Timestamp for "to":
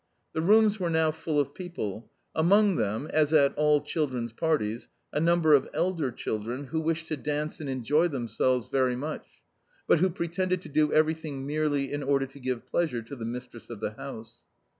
7.09-7.15, 10.63-10.69, 12.25-12.39, 13.03-13.15